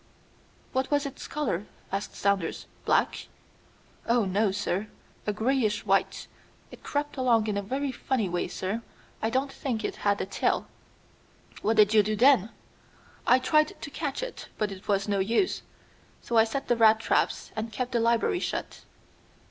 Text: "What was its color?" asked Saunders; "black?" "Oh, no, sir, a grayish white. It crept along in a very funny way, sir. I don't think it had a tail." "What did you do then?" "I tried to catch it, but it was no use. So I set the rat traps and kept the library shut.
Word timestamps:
"What 0.71 0.89
was 0.89 1.05
its 1.05 1.27
color?" 1.27 1.67
asked 1.91 2.15
Saunders; 2.15 2.65
"black?" 2.85 3.27
"Oh, 4.07 4.25
no, 4.25 4.49
sir, 4.51 4.87
a 5.27 5.31
grayish 5.31 5.85
white. 5.85 6.25
It 6.71 6.81
crept 6.81 7.17
along 7.17 7.45
in 7.45 7.55
a 7.55 7.61
very 7.61 7.91
funny 7.91 8.27
way, 8.27 8.47
sir. 8.47 8.81
I 9.21 9.29
don't 9.29 9.51
think 9.53 9.85
it 9.85 9.97
had 9.97 10.19
a 10.19 10.25
tail." 10.25 10.65
"What 11.61 11.77
did 11.77 11.93
you 11.93 12.01
do 12.01 12.15
then?" 12.15 12.49
"I 13.27 13.37
tried 13.37 13.79
to 13.79 13.91
catch 13.91 14.23
it, 14.23 14.49
but 14.57 14.71
it 14.71 14.87
was 14.87 15.07
no 15.07 15.19
use. 15.19 15.61
So 16.19 16.35
I 16.35 16.45
set 16.45 16.67
the 16.67 16.75
rat 16.77 16.99
traps 16.99 17.51
and 17.55 17.71
kept 17.71 17.91
the 17.91 17.99
library 17.99 18.39
shut. 18.39 18.85